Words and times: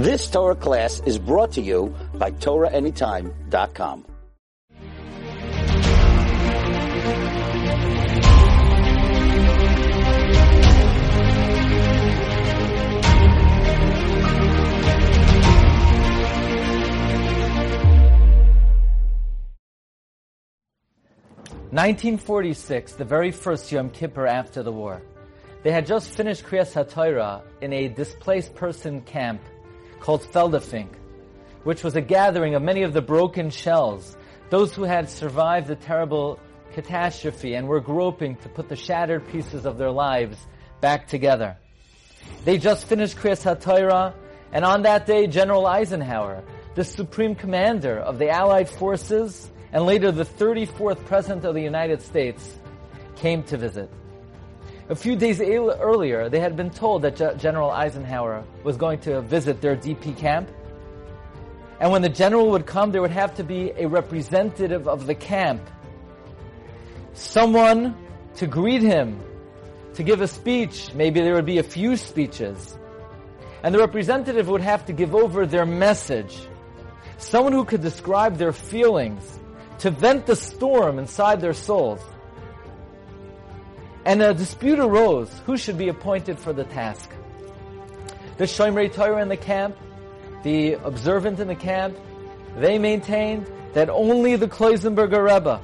This 0.00 0.30
Torah 0.30 0.54
class 0.54 1.02
is 1.04 1.18
brought 1.18 1.52
to 1.52 1.60
you 1.60 1.94
by 2.14 2.30
TorahAnytime.com. 2.30 4.06
Nineteen 21.70 22.16
forty-six, 22.16 22.94
the 22.94 23.04
very 23.04 23.30
first 23.30 23.70
Yom 23.70 23.90
Kippur 23.90 24.26
after 24.26 24.62
the 24.62 24.72
war. 24.72 25.02
They 25.62 25.72
had 25.72 25.84
just 25.84 26.08
finished 26.16 26.46
Kriyas 26.46 26.72
HaTorah 26.72 27.42
in 27.60 27.74
a 27.74 27.88
displaced 27.88 28.54
person 28.54 29.02
camp 29.02 29.42
called 30.00 30.22
Feldafing, 30.22 30.88
which 31.64 31.84
was 31.84 31.94
a 31.96 32.00
gathering 32.00 32.54
of 32.54 32.62
many 32.62 32.82
of 32.82 32.92
the 32.92 33.02
broken 33.02 33.50
shells, 33.50 34.16
those 34.48 34.74
who 34.74 34.82
had 34.82 35.08
survived 35.08 35.68
the 35.68 35.76
terrible 35.76 36.40
catastrophe 36.72 37.54
and 37.54 37.68
were 37.68 37.80
groping 37.80 38.36
to 38.36 38.48
put 38.48 38.68
the 38.68 38.76
shattered 38.76 39.26
pieces 39.28 39.66
of 39.66 39.78
their 39.78 39.90
lives 39.90 40.38
back 40.80 41.06
together. 41.06 41.56
They 42.44 42.58
just 42.58 42.86
finished 42.86 43.16
Kriyas 43.16 43.44
HaTorah, 43.44 44.14
and 44.52 44.64
on 44.64 44.82
that 44.82 45.06
day, 45.06 45.26
General 45.26 45.66
Eisenhower, 45.66 46.42
the 46.74 46.84
supreme 46.84 47.34
commander 47.34 47.98
of 47.98 48.18
the 48.18 48.30
Allied 48.30 48.68
forces, 48.68 49.50
and 49.72 49.84
later 49.84 50.10
the 50.10 50.24
34th 50.24 51.04
President 51.06 51.44
of 51.44 51.54
the 51.54 51.62
United 51.62 52.02
States, 52.02 52.58
came 53.16 53.42
to 53.44 53.56
visit. 53.56 53.90
A 54.90 54.96
few 54.96 55.14
days 55.14 55.40
earlier, 55.40 56.28
they 56.28 56.40
had 56.40 56.56
been 56.56 56.70
told 56.70 57.02
that 57.02 57.38
General 57.38 57.70
Eisenhower 57.70 58.42
was 58.64 58.76
going 58.76 58.98
to 59.02 59.20
visit 59.20 59.60
their 59.60 59.76
DP 59.76 60.16
camp. 60.16 60.50
And 61.78 61.92
when 61.92 62.02
the 62.02 62.08
general 62.08 62.50
would 62.50 62.66
come, 62.66 62.90
there 62.90 63.00
would 63.00 63.12
have 63.12 63.36
to 63.36 63.44
be 63.44 63.70
a 63.76 63.86
representative 63.86 64.88
of 64.88 65.06
the 65.06 65.14
camp. 65.14 65.62
Someone 67.14 67.94
to 68.34 68.48
greet 68.48 68.82
him, 68.82 69.20
to 69.94 70.02
give 70.02 70.22
a 70.22 70.26
speech. 70.26 70.92
Maybe 70.92 71.20
there 71.20 71.34
would 71.34 71.46
be 71.46 71.58
a 71.58 71.62
few 71.62 71.96
speeches. 71.96 72.76
And 73.62 73.72
the 73.72 73.78
representative 73.78 74.48
would 74.48 74.60
have 74.60 74.86
to 74.86 74.92
give 74.92 75.14
over 75.14 75.46
their 75.46 75.66
message. 75.66 76.36
Someone 77.18 77.52
who 77.52 77.64
could 77.64 77.80
describe 77.80 78.38
their 78.38 78.52
feelings, 78.52 79.38
to 79.78 79.92
vent 79.92 80.26
the 80.26 80.34
storm 80.34 80.98
inside 80.98 81.40
their 81.40 81.54
souls. 81.54 82.00
And 84.10 84.20
a 84.22 84.34
dispute 84.34 84.80
arose 84.80 85.30
who 85.46 85.56
should 85.56 85.78
be 85.78 85.86
appointed 85.86 86.36
for 86.36 86.52
the 86.52 86.64
task. 86.64 87.08
The 88.38 88.44
Shomrei 88.44 88.92
Torah 88.92 89.22
in 89.22 89.28
the 89.28 89.36
camp, 89.36 89.76
the 90.42 90.72
observant 90.72 91.38
in 91.38 91.46
the 91.46 91.54
camp, 91.54 91.96
they 92.56 92.76
maintained 92.80 93.48
that 93.74 93.88
only 93.88 94.34
the 94.34 94.48
Kloisenberger 94.48 95.22
Rebbe, 95.22 95.62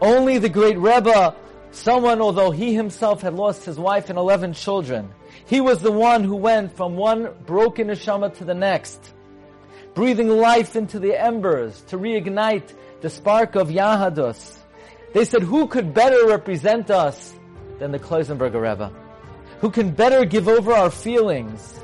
only 0.00 0.38
the 0.38 0.48
great 0.48 0.78
Rebbe, 0.78 1.36
someone, 1.70 2.22
although 2.22 2.50
he 2.50 2.72
himself 2.72 3.20
had 3.20 3.34
lost 3.34 3.66
his 3.66 3.78
wife 3.78 4.08
and 4.08 4.18
11 4.18 4.54
children, 4.54 5.10
he 5.44 5.60
was 5.60 5.82
the 5.82 5.92
one 5.92 6.24
who 6.24 6.36
went 6.36 6.74
from 6.74 6.96
one 6.96 7.28
broken 7.44 7.88
neshama 7.88 8.34
to 8.38 8.46
the 8.46 8.54
next, 8.54 9.12
breathing 9.92 10.30
life 10.30 10.76
into 10.76 10.98
the 10.98 11.14
embers 11.14 11.78
to 11.88 11.98
reignite 11.98 12.72
the 13.02 13.10
spark 13.10 13.54
of 13.54 13.68
Yahadus. 13.68 14.56
They 15.12 15.26
said, 15.26 15.42
who 15.42 15.66
could 15.66 15.92
better 15.92 16.26
represent 16.26 16.90
us 16.90 17.34
than 17.80 17.90
the 17.90 17.98
Kloisenberger 17.98 18.60
Rebbe, 18.60 18.92
who 19.60 19.70
can 19.70 19.90
better 19.90 20.24
give 20.24 20.46
over 20.46 20.72
our 20.72 20.90
feelings. 20.90 21.80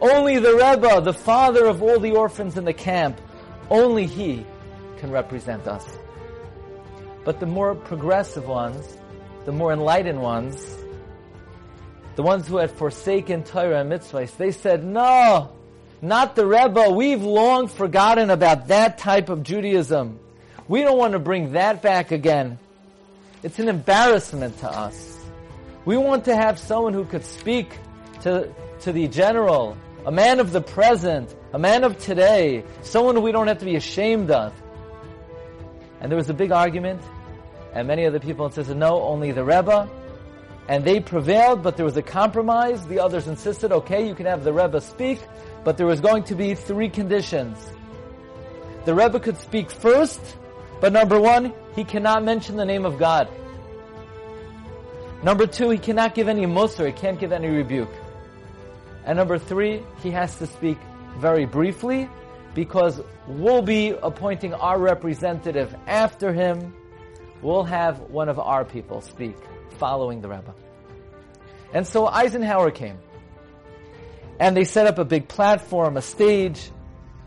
Only 0.00 0.38
the 0.38 0.52
Rebbe, 0.52 1.00
the 1.00 1.14
father 1.14 1.64
of 1.64 1.82
all 1.82 1.98
the 1.98 2.12
orphans 2.12 2.58
in 2.58 2.66
the 2.66 2.74
camp, 2.74 3.18
only 3.70 4.04
he 4.04 4.44
can 4.98 5.10
represent 5.10 5.66
us. 5.66 5.98
But 7.24 7.40
the 7.40 7.46
more 7.46 7.74
progressive 7.74 8.46
ones, 8.46 8.98
the 9.46 9.52
more 9.52 9.72
enlightened 9.72 10.20
ones, 10.20 10.76
the 12.16 12.22
ones 12.22 12.46
who 12.46 12.58
had 12.58 12.70
forsaken 12.70 13.44
Torah 13.44 13.80
and 13.80 13.90
mitzvahs, 13.90 14.36
they 14.36 14.52
said, 14.52 14.84
no, 14.84 15.52
not 16.02 16.36
the 16.36 16.46
Rebbe. 16.46 16.90
We've 16.90 17.22
long 17.22 17.68
forgotten 17.68 18.30
about 18.30 18.68
that 18.68 18.98
type 18.98 19.28
of 19.28 19.42
Judaism. 19.42 20.18
We 20.68 20.82
don't 20.82 20.98
want 20.98 21.12
to 21.12 21.18
bring 21.18 21.52
that 21.52 21.82
back 21.82 22.10
again. 22.10 22.58
It's 23.42 23.58
an 23.58 23.68
embarrassment 23.68 24.58
to 24.58 24.70
us. 24.70 25.15
We 25.86 25.96
want 25.96 26.24
to 26.24 26.34
have 26.34 26.58
someone 26.58 26.94
who 26.94 27.04
could 27.04 27.24
speak 27.24 27.78
to, 28.22 28.52
to 28.80 28.92
the 28.92 29.06
general, 29.06 29.78
a 30.04 30.10
man 30.10 30.40
of 30.40 30.50
the 30.50 30.60
present, 30.60 31.32
a 31.52 31.60
man 31.60 31.84
of 31.84 31.96
today, 31.96 32.64
someone 32.82 33.22
we 33.22 33.30
don't 33.30 33.46
have 33.46 33.58
to 33.58 33.64
be 33.64 33.76
ashamed 33.76 34.32
of. 34.32 34.52
And 36.00 36.10
there 36.10 36.16
was 36.16 36.28
a 36.28 36.34
big 36.34 36.50
argument, 36.50 37.00
and 37.72 37.86
many 37.86 38.04
of 38.04 38.12
the 38.12 38.18
people 38.18 38.46
insisted, 38.46 38.76
no, 38.76 39.00
only 39.00 39.30
the 39.30 39.44
Rebbe. 39.44 39.88
And 40.68 40.84
they 40.84 40.98
prevailed, 40.98 41.62
but 41.62 41.76
there 41.76 41.86
was 41.86 41.96
a 41.96 42.02
compromise. 42.02 42.84
The 42.88 42.98
others 42.98 43.28
insisted, 43.28 43.70
okay, 43.70 44.08
you 44.08 44.16
can 44.16 44.26
have 44.26 44.42
the 44.42 44.52
Rebbe 44.52 44.80
speak, 44.80 45.20
but 45.62 45.76
there 45.76 45.86
was 45.86 46.00
going 46.00 46.24
to 46.24 46.34
be 46.34 46.56
three 46.56 46.88
conditions. 46.88 47.64
The 48.86 48.94
Rebbe 48.94 49.20
could 49.20 49.38
speak 49.38 49.70
first, 49.70 50.20
but 50.80 50.92
number 50.92 51.20
one, 51.20 51.54
he 51.76 51.84
cannot 51.84 52.24
mention 52.24 52.56
the 52.56 52.64
name 52.64 52.84
of 52.84 52.98
God. 52.98 53.28
Number 55.22 55.46
two, 55.46 55.70
he 55.70 55.78
cannot 55.78 56.14
give 56.14 56.28
any 56.28 56.46
musr, 56.46 56.86
he 56.86 56.92
can't 56.92 57.18
give 57.18 57.32
any 57.32 57.48
rebuke. 57.48 57.90
And 59.04 59.16
number 59.16 59.38
three, 59.38 59.82
he 60.02 60.10
has 60.10 60.36
to 60.38 60.46
speak 60.46 60.78
very 61.18 61.46
briefly 61.46 62.08
because 62.54 63.00
we'll 63.26 63.62
be 63.62 63.90
appointing 63.90 64.52
our 64.54 64.78
representative 64.78 65.74
after 65.86 66.32
him. 66.32 66.74
We'll 67.40 67.64
have 67.64 68.00
one 68.00 68.28
of 68.28 68.38
our 68.38 68.64
people 68.64 69.00
speak 69.00 69.36
following 69.78 70.20
the 70.20 70.28
Rebbe. 70.28 70.54
And 71.72 71.86
so 71.86 72.06
Eisenhower 72.06 72.70
came. 72.70 72.98
And 74.38 74.56
they 74.56 74.64
set 74.64 74.86
up 74.86 74.98
a 74.98 75.04
big 75.04 75.28
platform, 75.28 75.96
a 75.96 76.02
stage, 76.02 76.70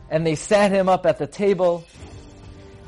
and 0.10 0.26
they 0.26 0.36
sat 0.36 0.72
him 0.72 0.90
up 0.90 1.06
at 1.06 1.18
the 1.18 1.28
table. 1.28 1.86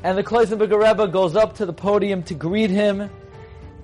And 0.04 0.16
the 0.16 0.22
Kloisenberger 0.22 0.80
Rebbe 0.80 1.08
goes 1.08 1.34
up 1.34 1.56
to 1.56 1.66
the 1.66 1.72
podium 1.72 2.22
to 2.24 2.34
greet 2.34 2.70
him 2.70 3.10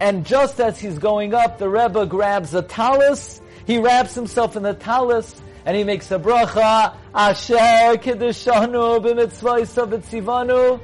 and 0.01 0.25
just 0.25 0.61
as 0.61 0.79
he's 0.79 0.99
going 0.99 1.35
up, 1.35 1.59
the 1.59 1.69
Rebbe 1.69 2.07
grabs 2.07 2.55
a 2.55 2.63
talus, 2.63 3.41
he 3.67 3.79
wraps 3.79 4.15
himself 4.15 4.57
in 4.57 4.63
the 4.63 4.75
talus, 4.75 5.41
and 5.65 5.77
he 5.77 5.85
makes 5.85 6.11
a 6.11 6.19
bracha, 6.19 6.95
Asher 7.15 7.99
Kiddushanu 7.99 9.05
b'mitzvaysa 9.05 9.89
b'tzivanu, 9.91 10.81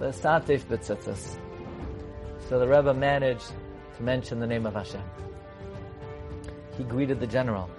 l'satef 0.00 0.64
b'tzitzis. 0.64 1.38
So 2.48 2.58
the 2.58 2.66
Rebbe 2.66 2.94
managed 2.94 3.52
to 3.96 4.02
mention 4.02 4.40
the 4.40 4.46
name 4.46 4.66
of 4.66 4.74
Hashem. 4.74 5.02
He 6.76 6.84
greeted 6.84 7.20
the 7.20 7.26
general. 7.26 7.70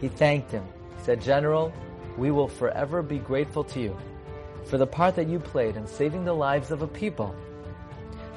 He 0.00 0.08
thanked 0.08 0.52
him. 0.52 0.64
He 0.96 1.04
said, 1.04 1.20
General, 1.20 1.72
we 2.16 2.30
will 2.30 2.48
forever 2.48 3.02
be 3.02 3.18
grateful 3.18 3.64
to 3.64 3.80
you 3.80 3.96
for 4.64 4.76
the 4.76 4.86
part 4.86 5.16
that 5.16 5.28
you 5.28 5.38
played 5.38 5.76
in 5.76 5.86
saving 5.86 6.24
the 6.24 6.34
lives 6.34 6.70
of 6.70 6.82
a 6.82 6.86
people 6.86 7.34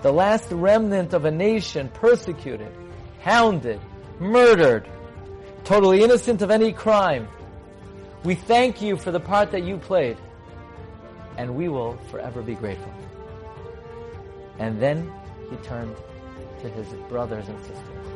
the 0.01 0.11
last 0.11 0.51
remnant 0.51 1.13
of 1.13 1.25
a 1.25 1.31
nation 1.31 1.89
persecuted, 1.93 2.71
hounded, 3.21 3.79
murdered, 4.19 4.87
totally 5.63 6.03
innocent 6.03 6.41
of 6.41 6.51
any 6.51 6.71
crime. 6.71 7.27
We 8.23 8.35
thank 8.35 8.81
you 8.81 8.97
for 8.97 9.11
the 9.11 9.19
part 9.19 9.51
that 9.51 9.63
you 9.63 9.77
played, 9.77 10.17
and 11.37 11.55
we 11.55 11.69
will 11.69 11.97
forever 12.09 12.41
be 12.41 12.55
grateful. 12.55 12.93
And 14.59 14.79
then 14.79 15.11
he 15.49 15.55
turned 15.57 15.95
to 16.61 16.69
his 16.69 16.87
brothers 17.09 17.47
and 17.47 17.59
sisters, 17.61 18.07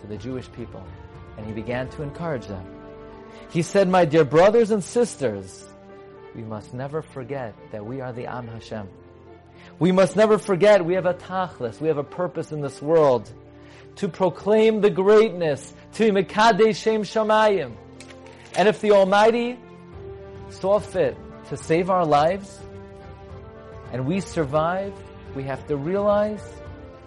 to 0.00 0.06
the 0.06 0.16
Jewish 0.16 0.50
people, 0.52 0.84
and 1.36 1.46
he 1.46 1.52
began 1.52 1.88
to 1.90 2.02
encourage 2.02 2.46
them. 2.46 2.64
He 3.50 3.62
said, 3.62 3.88
My 3.88 4.04
dear 4.04 4.24
brothers 4.24 4.70
and 4.70 4.82
sisters, 4.82 5.66
we 6.34 6.42
must 6.42 6.74
never 6.74 7.02
forget 7.02 7.54
that 7.72 7.84
we 7.84 8.00
are 8.00 8.12
the 8.12 8.26
Am 8.26 8.48
Hashem. 8.48 8.88
We 9.78 9.92
must 9.92 10.16
never 10.16 10.38
forget 10.38 10.84
we 10.84 10.94
have 10.94 11.06
a 11.06 11.14
tachlis, 11.14 11.80
we 11.80 11.88
have 11.88 11.98
a 11.98 12.04
purpose 12.04 12.52
in 12.52 12.60
this 12.60 12.80
world 12.80 13.30
to 13.96 14.08
proclaim 14.08 14.80
the 14.80 14.90
greatness, 14.90 15.72
to 15.94 16.10
Mekadesh 16.10 16.76
Shem 16.76 17.02
Shamayim. 17.02 17.74
And 18.56 18.68
if 18.68 18.80
the 18.80 18.92
Almighty 18.92 19.58
saw 20.50 20.78
fit 20.78 21.16
to 21.48 21.56
save 21.56 21.90
our 21.90 22.04
lives, 22.04 22.60
and 23.92 24.06
we 24.06 24.20
survive, 24.20 24.92
we 25.34 25.44
have 25.44 25.66
to 25.68 25.76
realize, 25.76 26.42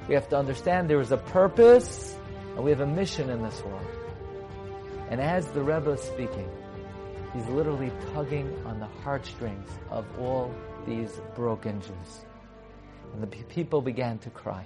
we 0.08 0.16
have 0.16 0.30
to 0.30 0.38
understand 0.38 0.90
there 0.90 1.02
is 1.02 1.12
a 1.12 1.18
purpose, 1.18 2.16
and 2.56 2.64
we 2.64 2.72
have 2.72 2.82
a 2.82 2.88
mission 2.88 3.30
in 3.30 3.44
this 3.44 3.62
world. 3.64 3.86
And 5.10 5.22
as 5.22 5.48
the 5.52 5.62
Rebbe 5.62 5.92
is 5.92 6.02
speaking, 6.02 6.50
he's 7.34 7.48
literally 7.48 7.92
tugging 8.14 8.54
on 8.66 8.80
the 8.80 8.88
heartstrings 9.04 9.70
of 9.90 10.06
all 10.20 10.54
these 10.86 11.20
broken 11.36 11.82
Jews. 11.82 12.26
And 13.14 13.24
the 13.24 13.28
people 13.28 13.82
began 13.82 14.20
to 14.20 14.30
cry. 14.30 14.66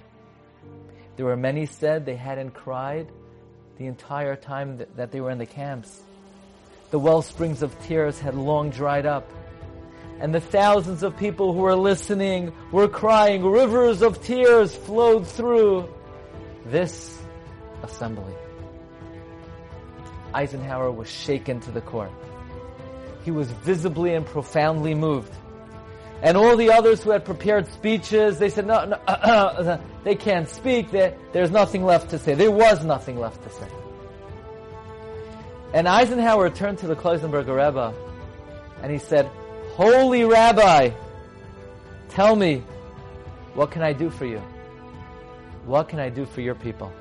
There 1.16 1.26
were 1.26 1.36
many 1.36 1.66
said 1.66 2.06
they 2.06 2.16
hadn't 2.16 2.52
cried 2.52 3.08
the 3.78 3.86
entire 3.86 4.36
time 4.36 4.78
that, 4.96 5.10
they 5.10 5.20
were 5.20 5.30
in 5.30 5.38
the 5.38 5.46
camps. 5.46 6.02
the 6.90 6.98
well 6.98 7.22
springs 7.22 7.62
of 7.62 7.74
tears 7.84 8.20
had 8.20 8.34
long 8.34 8.70
dried 8.70 9.06
up. 9.06 9.30
And 10.20 10.34
the 10.34 10.40
thousands 10.40 11.02
of 11.02 11.16
people 11.16 11.52
who 11.52 11.60
were 11.60 11.74
listening 11.74 12.52
were 12.70 12.86
crying. 12.86 13.44
Rivers 13.44 14.02
of 14.02 14.22
tears 14.22 14.76
flowed 14.76 15.26
through 15.26 15.88
this 16.66 17.18
assembly. 17.82 18.34
Eisenhower 20.34 20.90
was 20.90 21.08
shaken 21.08 21.60
to 21.60 21.70
the 21.70 21.80
core. 21.80 22.10
He 23.24 23.30
was 23.30 23.50
visibly 23.50 24.14
and 24.14 24.24
profoundly 24.24 24.94
moved. 24.94 25.32
And 26.22 26.36
all 26.36 26.56
the 26.56 26.70
others 26.70 27.02
who 27.02 27.10
had 27.10 27.24
prepared 27.24 27.66
speeches, 27.72 28.38
they 28.38 28.48
said, 28.48 28.64
no, 28.64 28.84
no 28.84 29.80
they 30.04 30.14
can't 30.14 30.48
speak. 30.48 30.92
There, 30.92 31.16
there's 31.32 31.50
nothing 31.50 31.84
left 31.84 32.10
to 32.10 32.18
say. 32.18 32.34
There 32.34 32.50
was 32.50 32.84
nothing 32.84 33.18
left 33.18 33.42
to 33.42 33.50
say. 33.50 33.68
And 35.74 35.88
Eisenhower 35.88 36.48
turned 36.50 36.78
to 36.78 36.86
the 36.86 36.94
Kloisenberger 36.94 37.56
Rebbe 37.56 37.92
and 38.82 38.92
he 38.92 38.98
said, 38.98 39.26
Holy 39.74 40.24
Rabbi, 40.24 40.90
tell 42.10 42.36
me, 42.36 42.62
what 43.54 43.72
can 43.72 43.82
I 43.82 43.92
do 43.92 44.08
for 44.08 44.26
you? 44.26 44.38
What 45.64 45.88
can 45.88 45.98
I 45.98 46.08
do 46.08 46.24
for 46.24 46.40
your 46.40 46.54
people? 46.54 46.92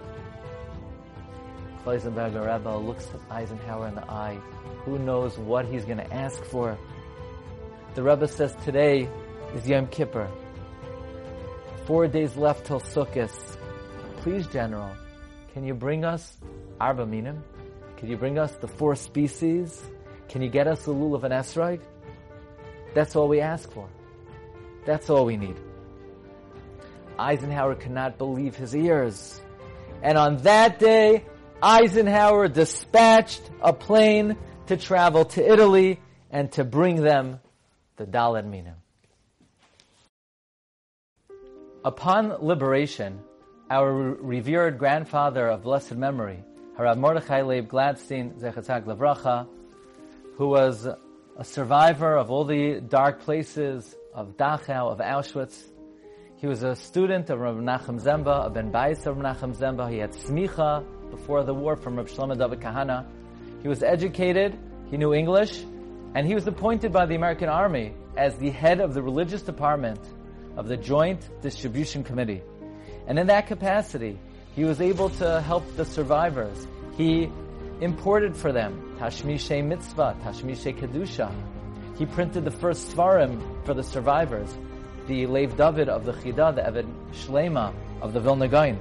Kloisenberger 1.83 2.51
Rebbe 2.51 2.75
looks 2.77 3.07
at 3.13 3.19
Eisenhower 3.29 3.88
in 3.88 3.95
the 3.95 4.09
eye. 4.09 4.39
Who 4.85 4.97
knows 4.97 5.38
what 5.38 5.65
he's 5.65 5.85
going 5.85 5.97
to 5.97 6.13
ask 6.13 6.44
for? 6.45 6.77
The 7.93 8.01
Rebbe 8.01 8.25
says 8.25 8.55
today 8.63 9.09
is 9.53 9.67
Yom 9.67 9.85
Kippur. 9.88 10.31
Four 11.85 12.07
days 12.07 12.38
left 12.38 12.65
till 12.65 12.79
Sukkot. 12.79 13.29
Please, 14.21 14.47
General, 14.47 14.95
can 15.53 15.65
you 15.65 15.73
bring 15.73 16.05
us 16.05 16.38
Arba 16.79 17.05
Minim? 17.05 17.43
Can 17.97 18.09
you 18.09 18.15
bring 18.15 18.39
us 18.39 18.53
the 18.53 18.67
four 18.69 18.95
species? 18.95 19.83
Can 20.29 20.41
you 20.41 20.47
get 20.47 20.67
us 20.67 20.85
the 20.85 20.93
lulav 20.93 21.25
and 21.25 21.33
esrog? 21.33 21.81
That's 22.95 23.17
all 23.17 23.27
we 23.27 23.41
ask 23.41 23.69
for. 23.73 23.89
That's 24.85 25.09
all 25.09 25.25
we 25.25 25.35
need. 25.35 25.57
Eisenhower 27.19 27.75
could 27.75 27.91
not 27.91 28.17
believe 28.17 28.55
his 28.55 28.73
ears. 28.73 29.41
And 30.01 30.17
on 30.17 30.38
that 30.43 30.79
day, 30.79 31.25
Eisenhower 31.61 32.47
dispatched 32.47 33.41
a 33.61 33.73
plane 33.73 34.38
to 34.67 34.77
travel 34.77 35.25
to 35.25 35.45
Italy 35.45 35.99
and 36.31 36.49
to 36.53 36.63
bring 36.63 36.95
them 36.95 37.41
the. 38.06 38.75
Upon 41.83 42.45
liberation, 42.45 43.19
our 43.69 43.92
revered 43.92 44.77
grandfather 44.77 45.48
of 45.48 45.63
blessed 45.63 45.95
memory, 45.95 46.44
Harav 46.77 46.98
Mordechai 46.98 47.42
Leib 47.42 47.69
Gladstein, 47.69 48.39
Zechatzak 48.39 48.86
Levracha, 48.86 49.48
who 50.36 50.48
was 50.48 50.88
a 51.38 51.44
survivor 51.44 52.15
of 52.18 52.30
all 52.30 52.45
the 52.45 52.81
dark 52.81 53.21
places 53.21 53.95
of 54.13 54.38
Dachau, 54.38 54.92
of 54.92 55.00
Auschwitz. 55.00 55.63
He 56.38 56.48
was 56.48 56.63
a 56.63 56.75
student 56.75 57.30
of 57.30 57.39
Rav 57.39 57.56
Nachum 57.56 58.00
Zemba, 58.01 58.45
a 58.48 58.50
Ben 58.50 58.71
Bais 58.71 59.06
of 59.06 59.18
Rav 59.18 59.38
Nachum 59.38 59.56
Zemba. 59.56 59.92
He 59.92 59.98
had 60.00 60.12
smicha 60.12 60.83
before 61.09 61.44
the 61.44 61.53
war 61.53 61.75
from 61.75 61.95
Rav 61.95 62.09
Shlomo 62.09 62.38
David 62.38 62.59
Kahana. 62.59 63.06
He 63.62 63.68
was 63.68 63.83
educated, 63.83 64.57
he 64.89 64.98
knew 64.98 65.13
English, 65.13 65.63
and 66.13 66.27
he 66.27 66.35
was 66.35 66.45
appointed 66.47 66.91
by 66.91 67.05
the 67.05 67.15
American 67.15 67.49
Army 67.49 67.93
as 68.17 68.35
the 68.35 68.49
head 68.49 68.79
of 68.79 68.93
the 68.93 69.01
religious 69.01 69.41
department 69.41 69.99
of 70.57 70.67
the 70.67 70.77
Joint 70.77 71.29
Distribution 71.41 72.03
Committee. 72.03 72.41
And 73.07 73.17
in 73.17 73.27
that 73.27 73.47
capacity, 73.47 74.19
he 74.53 74.65
was 74.65 74.81
able 74.81 75.09
to 75.09 75.41
help 75.41 75.63
the 75.77 75.85
survivors. 75.85 76.67
He 76.97 77.31
imported 77.79 78.35
for 78.35 78.51
them 78.51 78.95
Tashmishe 78.99 79.63
Mitzvah, 79.63 80.17
Tashmishe 80.23 80.77
Kedusha. 80.77 81.31
He 81.97 82.05
printed 82.05 82.43
the 82.43 82.51
first 82.51 82.93
Svarim 82.93 83.65
for 83.65 83.73
the 83.73 83.83
survivors, 83.83 84.53
the 85.07 85.27
Lev 85.27 85.55
David 85.55 85.87
of 85.87 86.05
the 86.05 86.13
Chida, 86.13 86.53
the 86.55 86.67
Even 86.67 86.93
Shlema 87.13 87.73
of 88.01 88.13
the 88.13 88.19
Vilna 88.19 88.47
Gaon. 88.47 88.77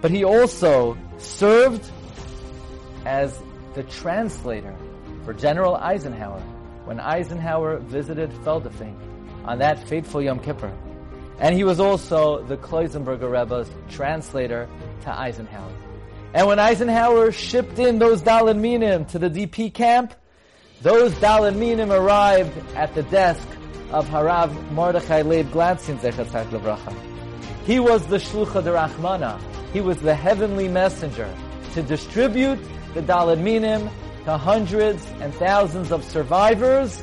But 0.00 0.10
he 0.10 0.24
also 0.24 0.96
served 1.18 1.90
as 3.04 3.42
the 3.74 3.82
translator 3.84 4.74
for 5.26 5.34
General 5.34 5.74
Eisenhower 5.74 6.40
when 6.84 7.00
Eisenhower 7.00 7.78
visited 7.78 8.30
Feldafing 8.44 8.94
on 9.44 9.58
that 9.58 9.86
fateful 9.88 10.22
Yom 10.22 10.38
Kippur. 10.38 10.72
And 11.40 11.52
he 11.54 11.64
was 11.64 11.80
also 11.80 12.44
the 12.44 12.56
Kloisenberger 12.56 13.28
Rebbe's 13.28 13.68
translator 13.90 14.68
to 15.02 15.10
Eisenhower. 15.10 15.72
And 16.32 16.46
when 16.46 16.60
Eisenhower 16.60 17.32
shipped 17.32 17.80
in 17.80 17.98
those 17.98 18.22
Daled 18.22 18.56
Minim 18.56 19.04
to 19.06 19.18
the 19.18 19.28
DP 19.28 19.74
camp, 19.74 20.14
those 20.80 21.12
Daled 21.14 21.56
Minim 21.56 21.90
arrived 21.90 22.56
at 22.76 22.94
the 22.94 23.02
desk 23.02 23.48
of 23.90 24.08
Harav 24.08 24.70
Mordechai 24.70 25.22
Leib 25.22 25.50
Gladstein 25.50 25.98
Zechatzak 25.98 26.50
Levracha. 26.50 26.96
He 27.64 27.80
was 27.80 28.06
the 28.06 28.18
Shlucha 28.18 28.62
de 28.62 28.70
Rachmana. 28.70 29.40
He 29.72 29.80
was 29.80 29.98
the 29.98 30.14
heavenly 30.14 30.68
messenger 30.68 31.28
to 31.72 31.82
distribute 31.82 32.60
the 32.94 33.02
Daled 33.02 33.40
Minim 33.40 33.90
to 34.26 34.36
hundreds 34.36 35.06
and 35.20 35.32
thousands 35.36 35.92
of 35.92 36.02
survivors 36.02 37.00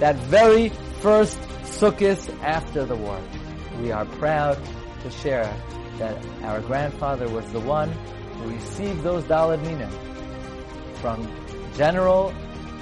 that 0.00 0.16
very 0.26 0.70
first 1.00 1.38
Sukkot 1.62 2.18
after 2.42 2.84
the 2.84 2.96
war. 2.96 3.20
We 3.80 3.92
are 3.92 4.04
proud 4.04 4.58
to 5.04 5.10
share 5.10 5.50
that 5.98 6.18
our 6.42 6.60
grandfather 6.60 7.28
was 7.28 7.46
the 7.52 7.60
one 7.60 7.92
who 7.92 8.50
received 8.50 9.04
those 9.04 9.22
Daled 9.24 9.62
Minim 9.62 9.90
from 10.96 11.30
General 11.76 12.34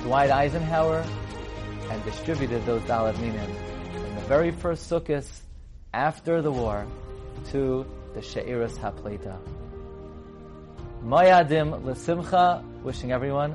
Dwight 0.04 0.30
Eisenhower 0.30 1.04
and 1.90 2.02
distributed 2.04 2.64
those 2.64 2.80
Daled 2.82 3.20
Minim 3.20 3.50
in 3.94 4.14
the 4.14 4.22
very 4.22 4.52
first 4.52 4.90
Sukkot 4.90 5.28
after 5.92 6.40
the 6.40 6.50
war 6.50 6.86
to 7.50 7.84
the 8.14 8.22
She'iras 8.22 8.78
HaPleita. 8.78 9.36
Moyadim 11.04 11.84
L'Simcha, 11.84 12.64
wishing 12.82 13.12
everyone 13.12 13.54